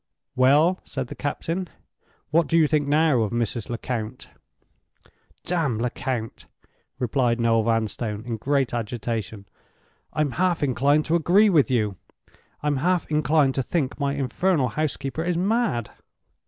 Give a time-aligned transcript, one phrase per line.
[0.35, 1.67] "Well," said the captain,
[2.31, 3.69] "what do you think now of Mrs.
[3.69, 4.29] Lecount?"
[5.43, 6.47] "Damn Lecount!"
[6.97, 9.45] replied Noel Vanstone, in great agitation.
[10.11, 11.97] "I'm half inclined to agree with you.
[12.63, 15.91] I'm half inclined to think my infernal housekeeper is mad."